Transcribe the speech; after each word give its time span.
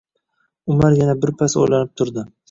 Umar 0.75 0.95
yana 1.01 1.15
birpas 1.25 1.55
o‘ylanib 1.65 1.93
turdi 2.03 2.25